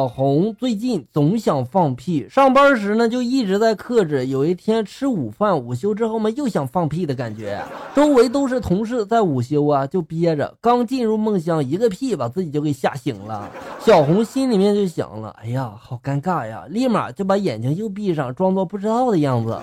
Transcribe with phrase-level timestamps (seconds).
[0.00, 4.28] 小红最近总想放屁，上班时呢就一直在克制。
[4.28, 7.62] 有一天吃午饭，午休之后嘛又想放屁的感觉，
[7.94, 10.54] 周围都是同事在午休啊，就憋着。
[10.58, 13.50] 刚进入梦乡，一个屁把自己就给吓醒了。
[13.78, 16.64] 小红心里面就想了：哎呀，好尴尬呀！
[16.70, 19.58] 立马就把眼睛又闭上，装作不知道的样子。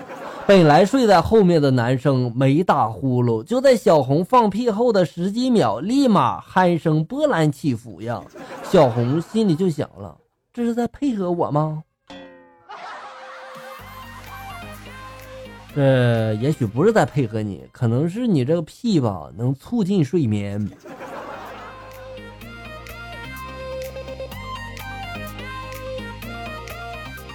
[0.46, 8.22] 本来睡在后面的男生没打呼噜，就在小红放屁后的十几秒，立马鼾声波澜起伏呀。
[8.62, 10.16] 小红心里就想了。
[10.52, 11.82] 这是在配合我吗？
[15.74, 20.68] 这也许不是在配合你，可能是你这个屁吧，能促进睡眠。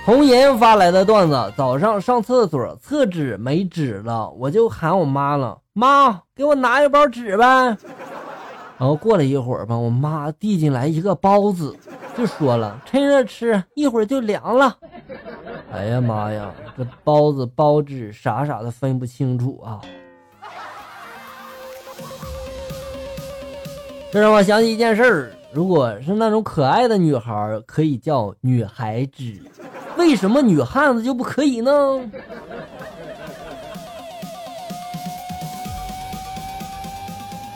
[0.05, 7.45] 红颜发来的段子：早上上厕所，厕纸没纸了，我就喊我妈了，妈，给我拿一包纸呗。
[8.77, 11.73] 然后过了一会儿吧，我妈递进来一个包子。
[12.15, 14.77] 就说了，趁热吃，一会儿就凉了。
[15.71, 19.81] 哎呀妈呀，这包子包纸傻傻的分不清楚啊！
[24.11, 29.23] 这让我想起一件事儿：如果是那种可爱的女孩，可以叫女孩子，
[29.97, 31.71] 为什么女汉子就不可以呢？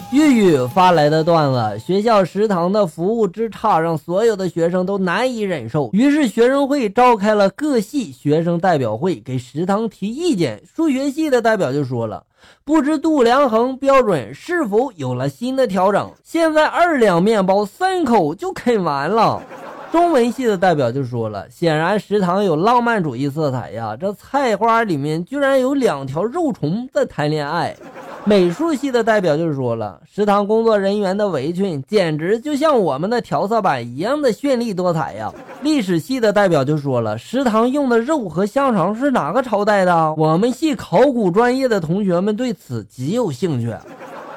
[0.09, 5.89] 玉玉发来的段子：学校食堂的服务之差，让所有的学生都难以忍受。
[5.91, 10.61] 于是学生会召开了各系学生代表会，给食堂提意见。
[10.73, 12.23] 数学系的代表就说了
[12.63, 16.09] ：“不知度量衡标准是否有了新的调整？
[16.23, 19.43] 现在二两面包三口就啃完了。”
[19.91, 27.75] 中文系的代表就说了：“显然食堂有浪漫主义色彩呀，这菜花里面居然有两条肉虫在谈恋爱。”
[28.27, 35.33] 美术系的代表就说了，食堂工作人员的围裙简直就像我们的调色板一样的绚丽多彩呀。
[35.61, 40.13] 历史系的代表就说了，食堂用的肉和香肠是哪个朝代的？
[40.15, 43.73] 我们系考古专业的同学们对此极有兴趣。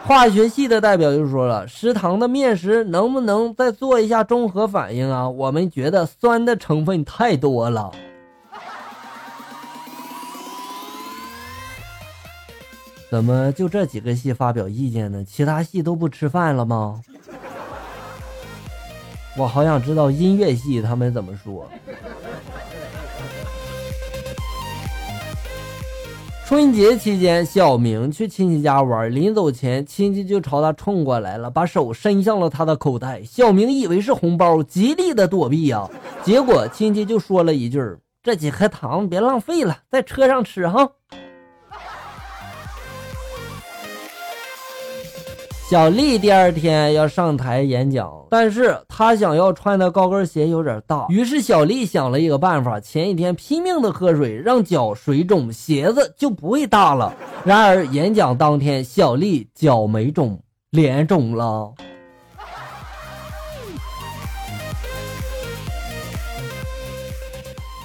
[0.04, 5.28] 化学系的代表就说了，食堂的面食能不能再做一下中和反应啊？
[5.28, 7.90] 我们觉得酸的成分太多了。
[13.10, 15.24] 怎么就这几个系发表意见呢？
[15.24, 17.00] 其他系都不吃饭了吗？
[19.36, 21.68] 我好想知道音乐系他们怎么说。
[26.46, 33.22] 春节期间，小明去亲戚家玩，临走前，亲戚就朝他冲过来了，把手伸向了他的口袋。
[33.24, 35.88] 小明以为是红包，极力的躲避呀。
[36.24, 37.80] 结果亲戚就说了一句
[38.22, 40.90] ：“这几颗糖别浪费了，在车上吃哈。”
[45.70, 57.14] 小丽第二天要上台演讲，但是她想要穿的高跟鞋有点大，于是小丽想了一个办法，前一天拼命的喝水，让脚水肿，鞋子就不会大了。
[57.44, 61.72] 然而演讲当天，小丽脚没肿，脸肿了。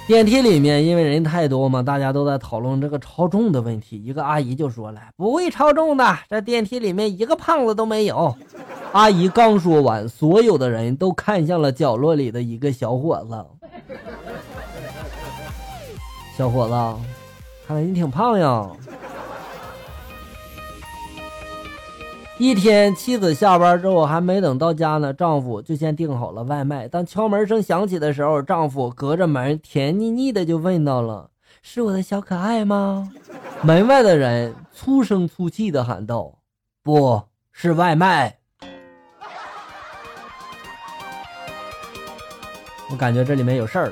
[0.06, 4.00] 电梯里面，因为人太多嘛，大家都在讨论这个超重的问题。
[4.04, 8.32] 一个阿姨就说了：“不会超重的，这电梯里面一个胖子都没有。
[8.92, 13.44] ”阿姨刚说完，所有的人都看向了角落里的一个小伙子。
[16.38, 16.72] 小伙子，
[17.66, 18.64] 看来你挺胖呀。
[22.38, 26.86] 一天，妻子下班之后还没等到家呢，丈夫就先订好了外卖。
[26.86, 31.30] 当敲门声响起的时候，丈夫隔着门甜腻腻的就问到了
[31.62, 33.10] ：“是我的小可爱吗？”
[33.64, 36.34] 门外的人粗声粗气的喊道
[36.84, 38.36] ：“不是外卖。”
[42.92, 43.90] 我感觉这里面有事儿。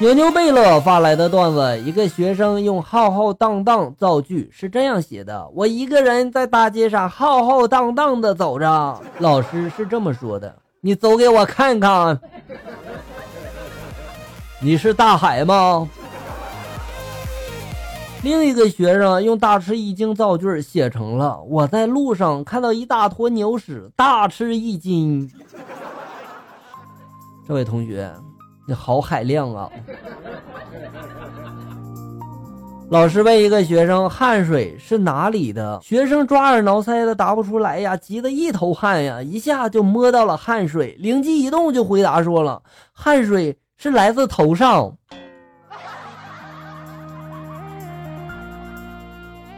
[0.00, 9.00] 牛牛贝勒发来的段子：一个学生用浩浩荡荡造句，是这样写的：我一个人在大街上浩浩荡荡的走着。
[9.18, 12.20] 老师是这么说的：你走给我看看，
[14.60, 15.88] 你是大海吗？
[18.22, 25.28] 另一个学生用大吃一惊造句，写成了：我在路上看到一大坨牛屎，大吃一惊。
[27.48, 28.08] 这位同学。
[28.68, 29.70] 你好海量啊！
[32.90, 42.62] 老师问一个学生：“汗水是哪里的？”学生抓耳挠腮的答不出来呀，急得一头汗呀，一下就摸到了汗水，灵机一动就回答说了
[42.92, 44.94] ：“汗水是来自头上。”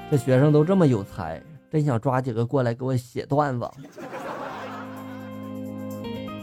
[0.08, 3.68] 这学生都这么有才，真想抓几个过来给我写段子。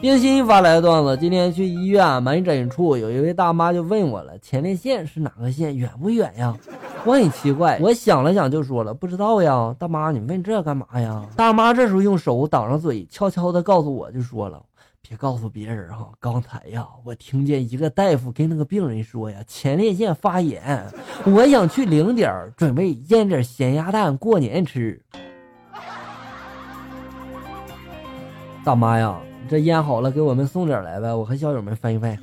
[0.00, 5.76] 冰心发来段子：今天去医院门诊处，有一位大妈就问我了：“前列腺是哪个县？
[5.76, 6.56] 远不远呀？”
[7.04, 11.26] 我很奇怪，我想了想就说了：“不知道呀。”大妈，你问这干嘛呀？
[11.34, 14.62] 大妈这时候用手挡上嘴，悄悄的告诉我就说了
[15.02, 20.86] ：“别告诉别人哈，刚才呀，我听见一个大夫跟那个病人说呀，前列腺发炎，
[21.26, 25.02] 我想去领点准备腌点咸鸭蛋过年吃。”
[28.64, 29.18] 大妈呀。
[29.48, 32.18] 这腌好了，给我们送点来呗，我和校友们分一分。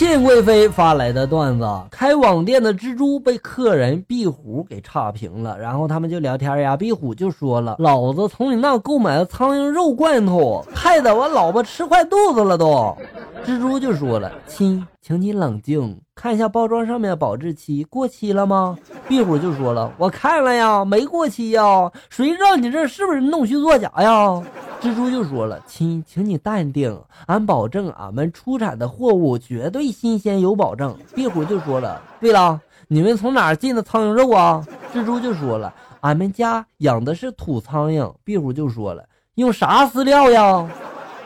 [0.00, 6.74] 庆贵妃发来的段子：开网店的蜘蛛被客人壁虎给差评了，然后他们就聊天呀。
[6.74, 12.96] 壁虎就说了：“老子从你那购买的苍蝇肉罐头，害得我老婆吃坏肚子了都。
[13.44, 24.42] ”蜘蛛就说了：“亲，请你冷静，看一下包装上面保质期过期了吗？”壁虎就说了：“我看了呀，没过期呀，谁知道你这是不是弄虚作假呀？”
[24.80, 39.04] 蜘蛛就说了：“亲，请你淡定，俺保证俺们出产的货物绝对新鲜有保证。”壁虎就说了：“对了，你们从哪进的苍蝇肉啊？”蜘蛛就说了：“俺们家养的是土苍蝇。”壁虎就说了
[39.36, 40.66] ：“用啥饲料呀？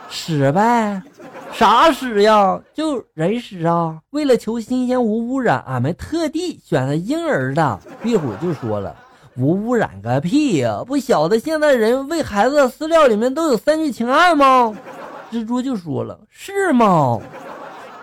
[0.09, 1.01] 屎呗。”
[1.53, 2.59] 啥屎呀？
[2.73, 3.97] 就人屎啊！
[4.09, 7.79] 为了求新鲜无污染，俺们特地选了婴儿的。
[8.03, 8.93] 壁虎就说了
[9.37, 10.83] ：“无污染个屁呀！
[10.85, 14.75] 不晓得现在人喂孩子饲料里面都有三聚氰胺吗？”
[15.31, 17.19] 蜘蛛就说了：“是吗？”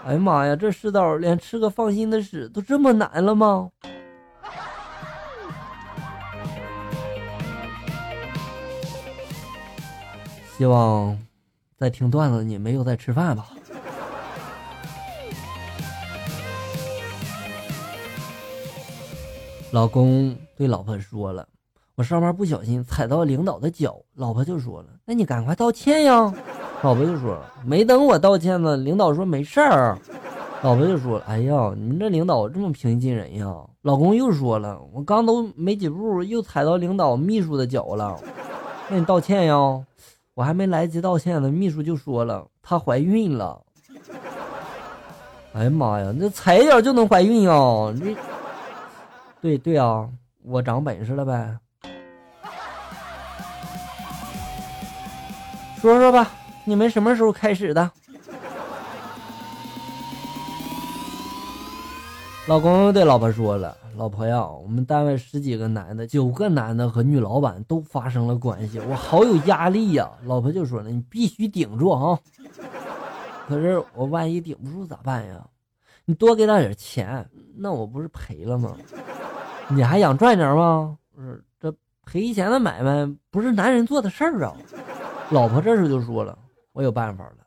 [0.05, 3.71] 哎呀妈呀，这世道连吃个放心的屎都这么难了吗？
[10.59, 11.19] 希望。
[11.79, 13.49] 在听段子，你没有在吃饭吧？
[19.73, 21.47] 老公对老婆说了
[21.97, 26.33] ：“我上班不小心踩到领导的脚。”老婆就说了：“那你赶快道歉呀！”
[26.83, 29.99] 老婆就说：“没等我道歉呢，领导说没事儿。”
[30.63, 33.53] 老婆就说：“哎呀，你们这领导这么平易近人呀！”
[33.83, 38.19] 老公又说了：“我刚都没几步，又踩到领导秘书的脚了，
[38.89, 39.57] 那你道歉呀？”
[40.35, 43.61] 我还没来及道歉呢，秘书就说了她怀孕了。
[45.53, 47.93] 哎呀妈呀，那踩一脚就能怀孕啊？
[48.01, 48.17] 这，
[49.43, 50.09] 对对啊，
[50.45, 51.59] 我长本事了呗。
[55.81, 56.31] 说说吧，
[56.65, 57.91] 你们什么时候开始的？
[62.49, 63.77] 老公对老婆说了。
[63.97, 70.11] 老婆呀，我们单位十几个男的，九个男的和女老板都发生了关系，我好有压力呀。
[70.25, 72.19] 老婆就说了：“你必须顶住啊！”
[73.47, 75.47] 可是我万一顶不住咋办呀？
[76.05, 78.75] 你多给他点钱，那我不是赔了吗？
[79.69, 80.99] 你还想赚点吗？
[81.15, 81.75] 不是，这
[82.05, 84.55] 赔钱的买卖不是男人做的事儿啊。
[85.31, 86.37] 老婆这时就说了
[86.73, 87.39] ：“我有办法了，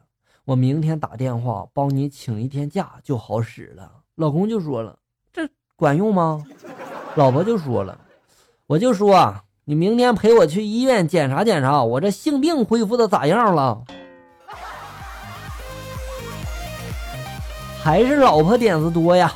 [0.44, 4.98] 我明天打电话帮你请一天假就好使了。”老公就说了。
[5.32, 6.44] 这管用吗？
[7.16, 7.98] 老婆就说了，
[8.66, 9.36] 我就说
[9.66, 13.84] 你明天陪我去医院检查检查，我这性病恢复的咋样了？
[17.84, 19.32] 还是老婆点子多呀。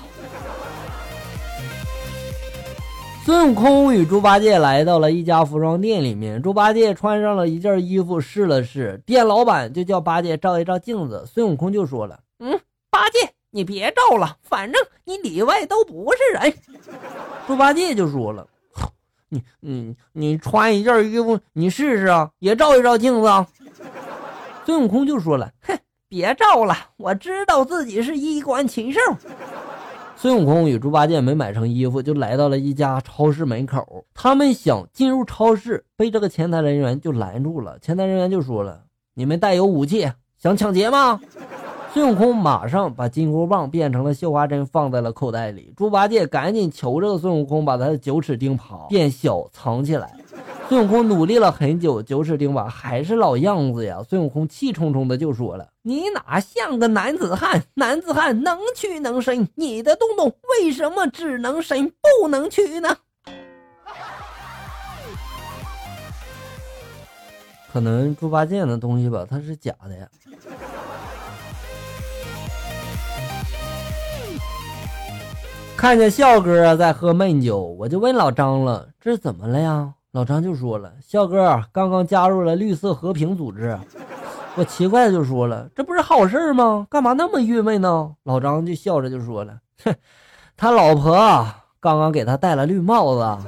[3.30, 13.20] 孙悟空与猪八戒来到了一家服装店里面，猪八戒穿上了一件衣服试了试，店老板就叫八戒照一照镜子，孙悟空就说了，嗯，八戒。
[13.52, 16.54] 你别照了，反正你里外都不是人。
[17.46, 18.48] 猪八戒就说了
[19.30, 23.46] ：“你、你、你穿一件衣服，你试试啊，也照一照镜子。”
[24.66, 25.78] 孙悟空就说了：“哼，
[26.08, 29.00] 别照了，我知道自己是衣冠禽兽。”
[30.22, 34.04] 孙悟空与猪八戒没买成衣服，就来到了一家超市门口。
[34.14, 37.80] 他们想进入超市，被这个前台人员就拦住了。
[37.80, 38.84] 前台人员就说了
[39.16, 41.22] ：“你们带有武器，想抢劫吗？”
[41.94, 45.74] 孙悟空马上把金箍棒变成了绣花针，放在了口袋里。
[45.78, 50.14] 猪八戒赶紧求着孙悟空把他的九齿钉耙变小藏起来。
[50.70, 54.04] 孙悟空努力了很久，九齿钉耙还是老样子呀。
[54.08, 57.64] 孙悟空气冲冲的就说了：“你哪像个男子汉？
[57.74, 62.96] 男子汉能屈能伸，你的东东为什么只能伸不能屈呢？”
[67.74, 70.08] 可能猪八戒那东西吧，它是假的呀。
[75.76, 83.78] 看见笑哥在喝闷酒，我就问老张了：“这怎么了呀？”老张就说了：“笑哥刚刚加入了绿色和平组织。”
[84.58, 86.88] 我奇怪的就说了：“这不是好事吗？
[86.90, 89.96] 干嘛那么郁闷呢？”老张就笑着就说了：“哼，
[90.58, 91.46] 他老婆
[91.80, 93.48] 刚刚给他戴了绿帽子，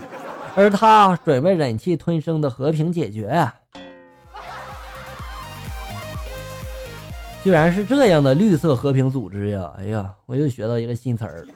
[0.55, 3.51] 而他准备忍气吞声的和平解决。
[7.43, 9.71] 居然是这样的绿色和平组织呀！
[9.79, 11.47] 哎呀，我又学到一个新词儿。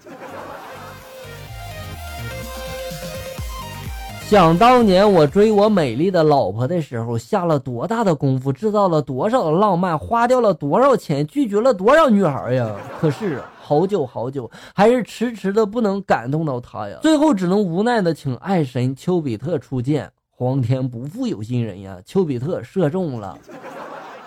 [4.28, 12.76] 想当年我追我美丽的老婆的时候，下了多大的功夫，制造了多少的浪漫，花掉了多少钱，拒绝了多少女孩呀！
[13.00, 16.98] 可是好久好久，还是迟迟的不能感动到她呀。
[17.04, 20.12] 最后只能无奈的请爱神丘比特出剑。
[20.32, 23.38] 皇天不负有心人呀，丘比特射中了。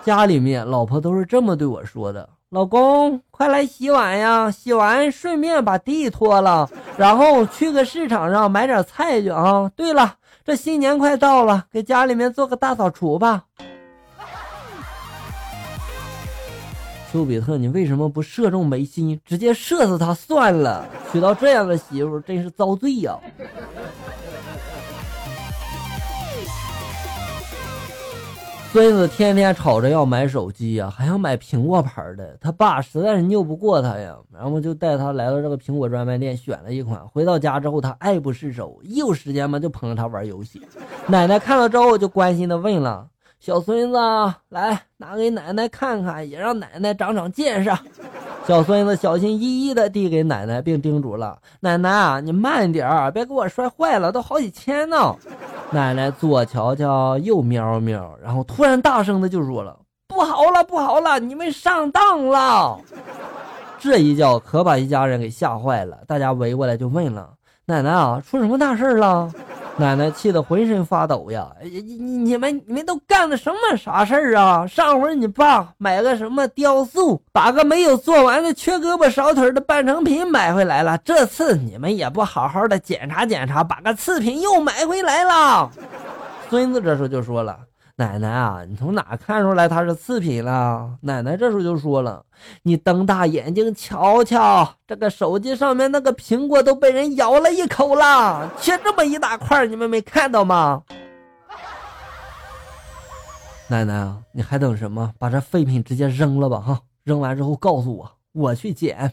[0.01, 4.49] 家里面老婆都是这么对我说的：“老公，快来洗碗呀！
[4.49, 9.71] 洗完顺便把地拖了，然后去个市场上买点菜去啊！
[9.75, 13.43] 对了，这新年快到了，给家里面做个大扫除吧。”
[17.13, 20.87] 丘比特，你为什么不射中梅心，直接射死他算了？
[21.11, 23.15] 娶到这样的媳妇真是遭罪呀！
[28.71, 32.37] 孙子天天吵着要买手机呀， 还要买苹果牌的。
[32.39, 37.05] 他爸实在是拗不过他呀，然后就带他来到这个苹果专卖店，选了一款。
[37.07, 40.61] 回到家之后，他爱不释手，一有时间嘛就捧着他玩游戏。
[41.07, 43.07] 奶奶看到之后就关心的问了
[43.39, 43.97] ：“小孙子，
[44.49, 47.71] 来拿给奶奶看看，也让奶奶长长见识。”
[48.45, 55.15] 小孙子小心翼翼的递给奶奶，并叮嘱了：“奶奶，你慢点儿，别给我摔坏了，都好几千呢。”
[55.71, 59.77] 奶奶左瞧瞧，右瞄瞄，然后突然大声的就说了
[60.09, 62.77] ：“不好了，不好了，你们上当了！”
[63.79, 67.29] 这一叫可把一家人给吓坏了，大家围过来就问了
[67.65, 69.31] ：“奶奶啊，出什么大事了？”
[69.79, 71.47] 奶奶气得浑身发抖呀！
[71.63, 74.67] 你你你们你们都干的什么傻事儿啊？
[74.67, 80.97] 上回你爸买个什么雕塑，把个没有做完的缺胳膊少腿的半成品买回来了。
[80.97, 85.71] 这次你们也不好好的检查检查，把个次品又买回来了。
[86.49, 87.57] 孙子这时候就说了。
[87.99, 90.97] 奶奶啊，你从哪看出来它是次品了？
[91.01, 92.23] 奶奶这时候就说了
[92.63, 100.81] ：“你瞪大眼睛瞧瞧，这个手机上面那个苹果都被人咬了一口了，切这么一大块，你们没看到吗？”
[103.67, 105.11] 奶奶啊，你还等什么？
[105.19, 106.57] 把这废品直接扔了吧！
[106.61, 109.11] 哈，扔完之后告诉我，我去捡。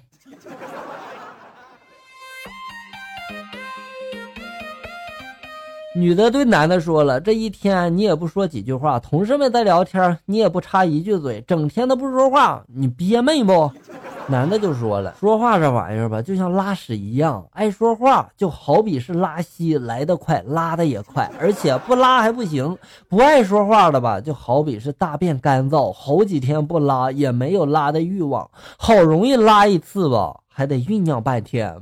[5.97, 13.73] 女的对男的说了：“这一天你也不说几句话，同事们在聊天，你也不插一句嘴，整天都不说话，你憋闷不？”
[14.29, 22.77] 男的就说了：“说话这玩意儿吧，就像拉屎一样，爱说话就好比是拉稀，来得快，拉的也快，而且不拉还不行；
[23.09, 31.75] 不爱说话的吧，就好比是大便干燥，好几天不拉也没有拉的欲望，好容易拉一次吧，还得酝酿半天。”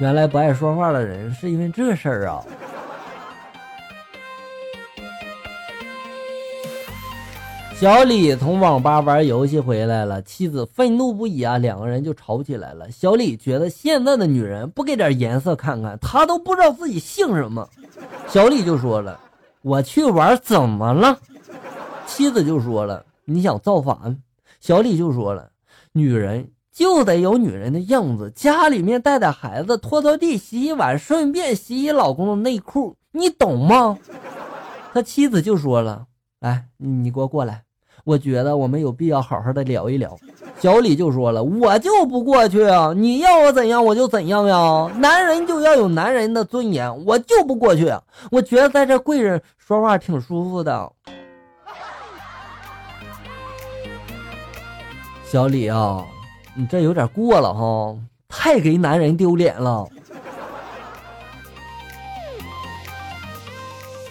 [0.00, 2.42] 原来不爱说话的人是因为这事儿啊！
[7.76, 12.90] 小李从网吧玩游戏回来了，妻子愤怒不已啊，两个人就吵起来了。
[12.90, 17.68] 小李觉得现在的女人不给点颜色看看，他都不知道自己姓什么。
[18.28, 19.20] 小李就说了
[19.62, 21.18] ：“我去玩怎么了？”
[22.06, 24.20] 妻子就说了：“你想造反？”
[24.60, 25.50] 小李就说了
[25.92, 33.96] ：“女人。”就得有女人的样子，家里面带带孩子，拖拖地，洗洗碗，顺便洗洗老公的内裤，你懂吗？
[34.92, 36.06] 他妻子就说了
[36.42, 37.62] ：“来，你给我过来，
[38.02, 40.18] 我觉得我们有必要好好的聊一聊。”
[40.58, 42.92] 小李就说了：“我就不过去啊！
[42.92, 44.90] 你要我怎样我就怎样呀！
[44.98, 47.92] 男人就要有男人的尊严，我就不过去。
[48.32, 50.90] 我觉得在这跪着说话挺舒服的。”
[55.24, 56.04] 小李啊。
[56.56, 57.96] 你这有点过了哈，
[58.28, 59.86] 太给男人丢脸了。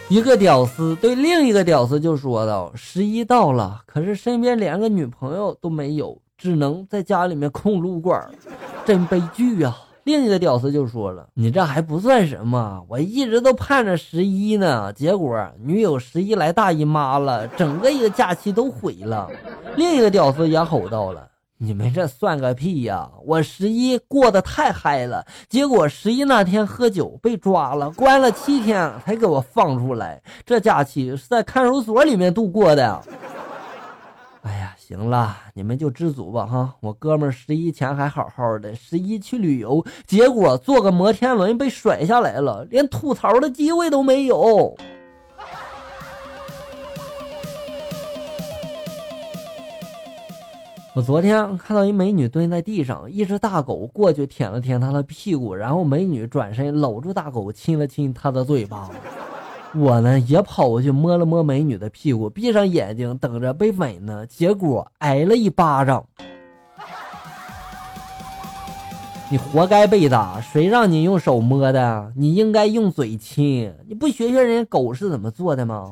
[0.10, 8.30] 一个屌丝对另一个屌丝就说道：“十一到了，可是身边连个女朋友都没有，只能在家里面控撸管，
[8.86, 19.30] 真悲剧啊。”另一个屌丝就说了：“你这还不算什么，我一直都盼着十一呢，结果女友十一来大姨妈了，整个一个假期都毁了。”
[19.78, 21.26] 另一个屌丝也吼到了。
[21.64, 23.10] 你们这算个屁呀！
[23.26, 30.22] 我十一过得太嗨了，结果十一那天喝酒被抓了，关了七天才给我放出来。
[30.46, 33.02] 这假期是在看守所里面度过的。
[34.42, 36.74] 哎呀，行了，你们就知足吧哈！
[36.82, 44.76] 我哥们十一前还好好的，十一去旅游，结果坐个摩天轮被甩下来了，连吐槽的机会都没有。
[50.96, 58.88] 我昨天看到一美女蹲在地上，一只大狗过去舔了舔她的屁股，然后美女转身搂住大狗亲了亲她的嘴巴。
[59.74, 66.06] 我呢也跑过去摸了摸美女的屁股，闭上眼睛等着被吻呢，结果挨了一巴掌。
[69.32, 72.14] 你活该被打，谁让你用手摸的？
[72.16, 75.92] 你应该用嘴亲，你不学学人家狗是怎么做的吗？